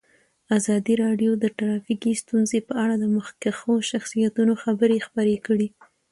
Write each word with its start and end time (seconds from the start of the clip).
ازادي 0.57 0.93
راډیو 1.03 1.31
د 1.37 1.45
ټرافیکي 1.57 2.11
ستونزې 2.21 2.59
په 2.67 2.73
اړه 2.83 2.95
د 2.99 3.05
مخکښو 3.17 3.73
شخصیتونو 3.91 4.53
خبرې 4.63 4.97
خپرې 5.07 5.37
کړي. 5.45 5.67